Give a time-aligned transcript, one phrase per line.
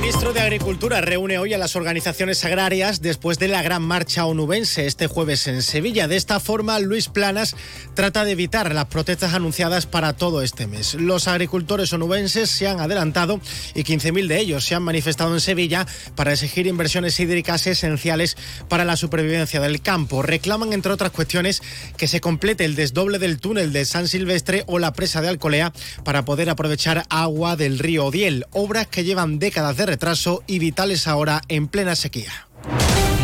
[0.00, 4.86] Ministro de Agricultura reúne hoy a las organizaciones agrarias después de la gran marcha onubense
[4.86, 6.06] este jueves en Sevilla.
[6.06, 7.56] De esta forma, Luis Planas
[7.94, 10.94] trata de evitar las protestas anunciadas para todo este mes.
[10.94, 13.40] Los agricultores onubenses se han adelantado
[13.74, 15.84] y 15.000 de ellos se han manifestado en Sevilla
[16.14, 18.36] para exigir inversiones hídricas esenciales
[18.68, 20.22] para la supervivencia del campo.
[20.22, 21.60] Reclaman, entre otras cuestiones,
[21.96, 25.72] que se complete el desdoble del túnel de San Silvestre o la presa de Alcolea
[26.04, 31.08] para poder aprovechar agua del río Odiel, obras que llevan décadas de retraso y vitales
[31.08, 32.46] ahora en plena sequía.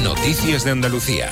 [0.02, 1.30] Noticias de Andalucía.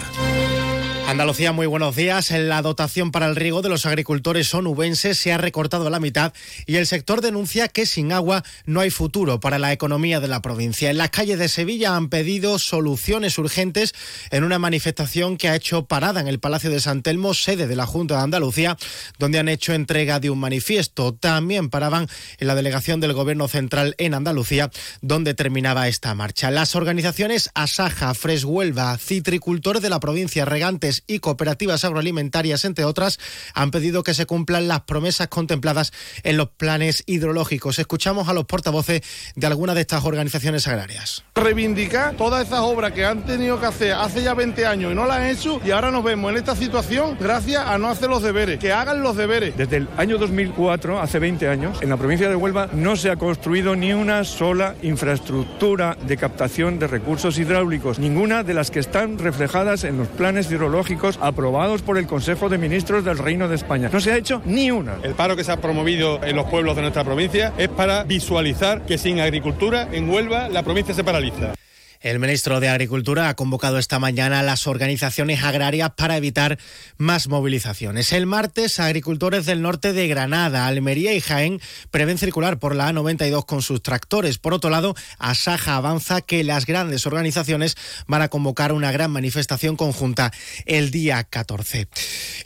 [1.12, 2.30] Andalucía, muy buenos días.
[2.30, 6.32] La dotación para el riego de los agricultores onubenses se ha recortado a la mitad
[6.64, 10.40] y el sector denuncia que sin agua no hay futuro para la economía de la
[10.40, 10.88] provincia.
[10.88, 13.92] En las calles de Sevilla han pedido soluciones urgentes
[14.30, 17.76] en una manifestación que ha hecho parada en el Palacio de San Telmo, sede de
[17.76, 18.78] la Junta de Andalucía,
[19.18, 21.12] donde han hecho entrega de un manifiesto.
[21.12, 24.70] También paraban en la delegación del Gobierno Central en Andalucía,
[25.02, 26.50] donde terminaba esta marcha.
[26.50, 33.19] Las organizaciones Asaja, Freshuelva, Citricultores de la provincia, Regantes y cooperativas agroalimentarias, entre otras,
[33.55, 37.78] han pedido que se cumplan las promesas contempladas en los planes hidrológicos.
[37.78, 39.03] Escuchamos a los portavoces
[39.34, 41.25] de algunas de estas organizaciones agrarias.
[41.34, 45.06] Reivindicar todas esas obras que han tenido que hacer hace ya 20 años y no
[45.06, 48.22] las han hecho y ahora nos vemos en esta situación gracias a no hacer los
[48.22, 49.56] deberes, que hagan los deberes.
[49.56, 53.16] Desde el año 2004, hace 20 años, en la provincia de Huelva no se ha
[53.16, 59.19] construido ni una sola infraestructura de captación de recursos hidráulicos, ninguna de las que están
[59.19, 63.90] reflejadas en los planes hidrológicos aprobados por el Consejo de Ministros del Reino de España.
[63.92, 64.96] No se ha hecho ni una.
[65.02, 68.82] El paro que se ha promovido en los pueblos de nuestra provincia es para visualizar
[68.82, 71.54] que sin agricultura en Huelva la provincia se paraliza.
[72.03, 76.59] El ministro de Agricultura ha convocado esta mañana a las organizaciones agrarias para evitar
[76.97, 78.11] más movilizaciones.
[78.11, 81.61] El martes, agricultores del norte de Granada, Almería y Jaén
[81.92, 84.39] prevén circular por la A92 con sus tractores.
[84.39, 87.76] Por otro lado, Asaja avanza que las grandes organizaciones
[88.09, 90.32] van a convocar una gran manifestación conjunta
[90.66, 91.87] el día 14.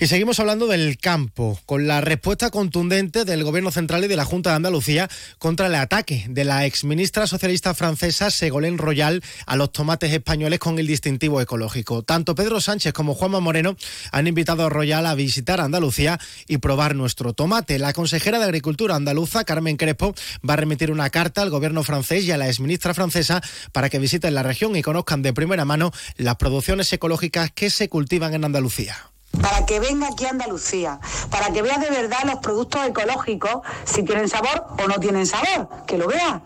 [0.00, 4.26] Y seguimos hablando del campo, con la respuesta contundente del Gobierno Central y de la
[4.26, 9.72] Junta de Andalucía contra el ataque de la exministra socialista francesa Ségolène Royal a los
[9.72, 12.02] tomates españoles con el distintivo ecológico.
[12.02, 13.76] Tanto Pedro Sánchez como Juanma Moreno
[14.12, 17.78] han invitado a Royal a visitar Andalucía y probar nuestro tomate.
[17.78, 20.14] La consejera de Agricultura andaluza, Carmen Crespo,
[20.48, 23.40] va a remitir una carta al gobierno francés y a la exministra francesa
[23.72, 27.88] para que visiten la región y conozcan de primera mano las producciones ecológicas que se
[27.88, 28.96] cultivan en Andalucía
[29.42, 30.98] para que venga aquí a Andalucía,
[31.30, 35.68] para que vea de verdad los productos ecológicos, si tienen sabor o no tienen sabor,
[35.86, 36.40] que lo vea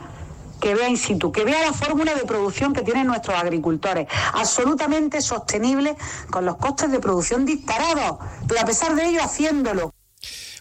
[0.61, 5.21] que vea in situ, que vea la fórmula de producción que tienen nuestros agricultores, absolutamente
[5.21, 5.97] sostenible
[6.31, 9.95] con los costes de producción disparados, pero a pesar de ello haciéndolo.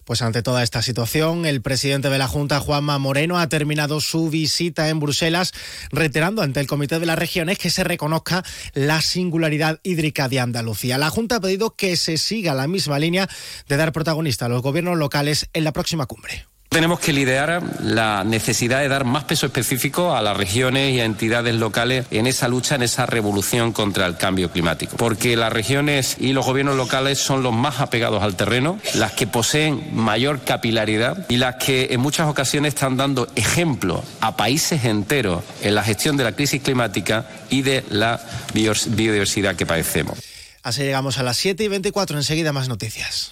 [0.09, 4.31] Pues ante toda esta situación, el presidente de la Junta, Juanma Moreno, ha terminado su
[4.31, 5.53] visita en Bruselas,
[5.91, 8.43] reiterando ante el Comité de las Regiones que se reconozca
[8.73, 10.97] la singularidad hídrica de Andalucía.
[10.97, 13.29] La Junta ha pedido que se siga la misma línea
[13.67, 16.48] de dar protagonista a los gobiernos locales en la próxima cumbre.
[16.69, 21.05] Tenemos que liderar la necesidad de dar más peso específico a las regiones y a
[21.05, 24.95] entidades locales en esa lucha, en esa revolución contra el cambio climático.
[24.95, 29.25] Porque las regiones y los gobiernos locales son los más apegados al terreno, las que
[29.25, 35.43] poseen mayor capilaridad y las que en muchas ocasiones están dando ejemplo a países enteros
[35.63, 38.21] en la gestión de la crisis climática y de la
[38.53, 40.19] biodiversidad que padecemos.
[40.61, 42.15] Así llegamos a las 7 y 24.
[42.15, 43.31] Enseguida más noticias.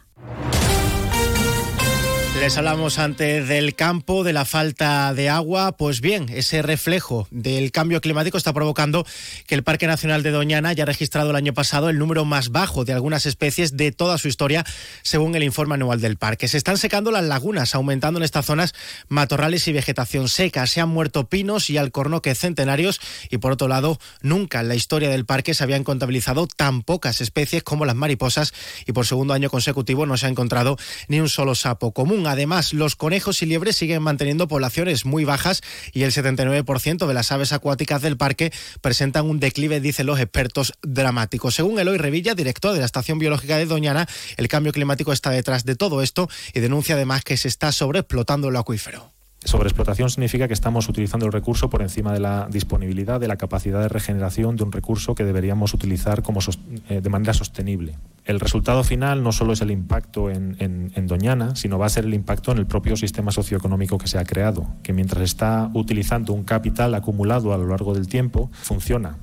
[2.41, 5.73] Les hablamos antes del campo, de la falta de agua.
[5.73, 9.05] Pues bien, ese reflejo del cambio climático está provocando
[9.45, 12.83] que el Parque Nacional de Doñana haya registrado el año pasado el número más bajo
[12.83, 14.65] de algunas especies de toda su historia,
[15.03, 16.47] según el informe anual del parque.
[16.47, 18.73] Se están secando las lagunas, aumentando en estas zonas
[19.07, 20.65] matorrales y vegetación seca.
[20.65, 22.99] Se han muerto pinos y alcornoques centenarios
[23.29, 27.21] y, por otro lado, nunca en la historia del parque se habían contabilizado tan pocas
[27.21, 28.51] especies como las mariposas
[28.87, 30.75] y por segundo año consecutivo no se ha encontrado
[31.07, 32.30] ni un solo sapo común.
[32.31, 35.61] Además, los conejos y liebres siguen manteniendo poblaciones muy bajas
[35.91, 40.73] y el 79% de las aves acuáticas del parque presentan un declive, dicen los expertos,
[40.81, 41.51] dramático.
[41.51, 44.07] Según Eloy Revilla, director de la Estación Biológica de Doñana,
[44.37, 48.47] el cambio climático está detrás de todo esto y denuncia además que se está sobreexplotando
[48.47, 49.11] el acuífero.
[49.43, 53.81] Sobreexplotación significa que estamos utilizando el recurso por encima de la disponibilidad, de la capacidad
[53.81, 56.41] de regeneración de un recurso que deberíamos utilizar como
[56.89, 57.97] eh, de manera sostenible.
[58.23, 62.05] El resultado final no solo es el impacto en, en, Doñana, sino va a ser
[62.05, 66.33] el impacto en el propio sistema socioeconómico que se ha creado, que mientras está utilizando
[66.33, 69.17] un capital acumulado a lo largo del tiempo, funciona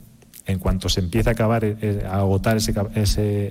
[0.49, 2.75] en cuanto se empiece a acabar eh, eh, a agotar ese,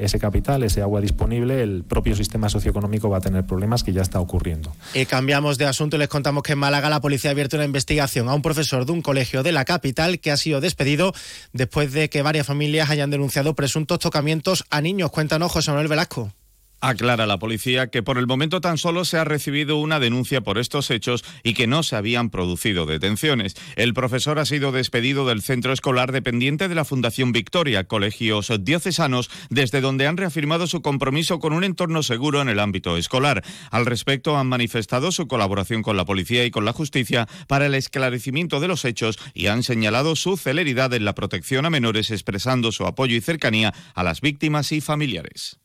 [0.03, 4.01] ese, capital, ese agua disponible, el propio sistema socioeconómico va a tener problemas que ya
[4.01, 4.75] está ocurriendo.
[4.95, 7.65] Y cambiamos de asunto y les contamos que en Málaga la policía ha abierto una
[7.65, 11.13] investigación a un profesor de un colegio de la capital que ha sido despedido
[11.53, 15.11] después de que varias familias hayan denunciado presuntos tocamientos a niños.
[15.11, 16.31] Cuéntanos, José Manuel Velasco.
[16.79, 20.59] Aclara la policía que por el momento tan solo se ha recibido una denuncia por
[20.59, 23.55] estos hechos y que no se habían producido detenciones.
[23.75, 29.31] El profesor ha sido despedido del centro escolar dependiente de la Fundación Victoria, colegios diocesanos,
[29.49, 33.43] desde donde han reafirmado su compromiso con un entorno seguro en el ámbito escolar.
[33.71, 37.73] Al respecto, han manifestado su colaboración con la policía y con la justicia para el
[37.73, 42.71] esclarecimiento de los hechos y han señalado su celeridad en la protección a menores, expresando
[42.71, 45.57] su apoyo y cercanía a las víctimas y familiares.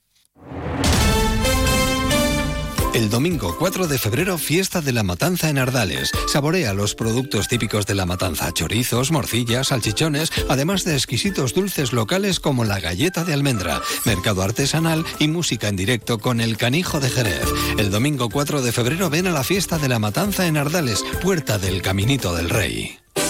[2.95, 6.13] El domingo 4 de febrero, fiesta de la matanza en Ardales.
[6.29, 12.39] Saborea los productos típicos de la matanza, chorizos, morcillas, salchichones, además de exquisitos dulces locales
[12.39, 17.09] como la galleta de almendra, mercado artesanal y música en directo con el canijo de
[17.09, 17.49] Jerez.
[17.79, 21.59] El domingo 4 de febrero ven a la fiesta de la matanza en Ardales, puerta
[21.59, 23.02] del Caminito del Rey.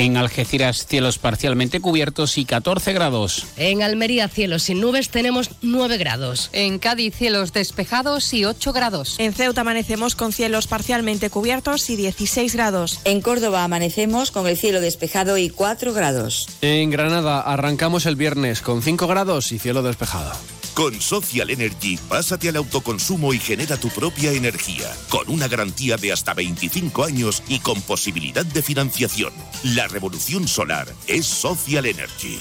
[0.00, 3.44] En Algeciras, cielos parcialmente cubiertos y 14 grados.
[3.58, 6.48] En Almería, cielos sin nubes, tenemos 9 grados.
[6.54, 9.16] En Cádiz, cielos despejados y 8 grados.
[9.18, 13.00] En Ceuta amanecemos con cielos parcialmente cubiertos y 16 grados.
[13.04, 16.48] En Córdoba amanecemos con el cielo despejado y 4 grados.
[16.62, 20.32] En Granada arrancamos el viernes con 5 grados y cielo despejado.
[20.80, 26.10] Con Social Energy, pásate al autoconsumo y genera tu propia energía, con una garantía de
[26.10, 29.30] hasta 25 años y con posibilidad de financiación.
[29.62, 32.38] La revolución solar es Social Energy.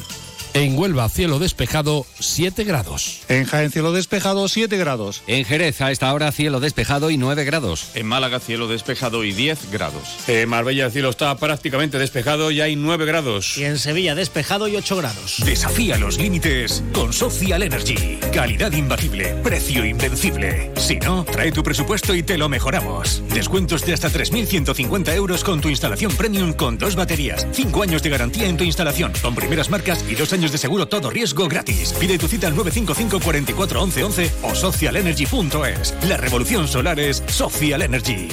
[0.59, 3.21] En Huelva, cielo despejado, 7 grados.
[3.29, 5.23] En Jaén, cielo despejado, 7 grados.
[5.25, 7.91] En Jerez, a esta hora, cielo despejado y 9 grados.
[7.93, 10.17] En Málaga, cielo despejado y 10 grados.
[10.27, 13.57] En Marbella, el cielo está prácticamente despejado y hay 9 grados.
[13.57, 15.37] Y en Sevilla, despejado y 8 grados.
[15.45, 18.19] Desafía los límites con Social Energy.
[18.33, 20.73] Calidad imbatible, precio invencible.
[20.75, 23.23] Si no, trae tu presupuesto y te lo mejoramos.
[23.33, 27.47] Descuentos de hasta 3.150 euros con tu instalación premium con dos baterías.
[27.53, 30.87] 5 años de garantía en tu instalación, con primeras marcas y dos años de seguro
[30.87, 31.93] todo riesgo gratis.
[31.99, 35.95] Pide tu cita al 955 44 11 11 o socialenergy.es.
[36.07, 38.29] La revolución solar es Social Energy.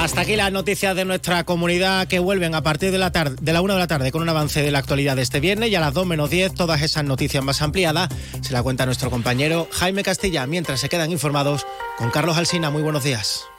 [0.00, 3.52] Hasta aquí las noticias de nuestra comunidad que vuelven a partir de la tarde, de
[3.52, 5.74] la 1 de la tarde con un avance de la actualidad de este viernes y
[5.76, 8.08] a las 2 menos 10 todas esas noticias más ampliadas
[8.40, 11.66] se la cuenta nuestro compañero Jaime Castilla mientras se quedan informados
[11.96, 12.70] con Carlos Alsina.
[12.70, 13.49] Muy buenos días.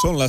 [0.00, 0.18] Son las